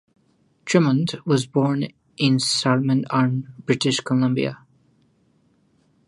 Drummond 0.65 1.19
was 1.27 1.45
born 1.45 1.89
in 2.17 2.39
Salmon 2.39 3.05
Arm, 3.11 3.53
British 3.63 3.99
Columbia. 3.99 4.65